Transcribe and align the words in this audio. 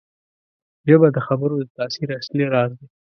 ژبه 0.87 1.07
د 1.15 1.17
خبرو 1.27 1.55
د 1.61 1.69
تاثیر 1.77 2.09
اصلي 2.19 2.45
راز 2.53 2.71
دی 2.79 2.85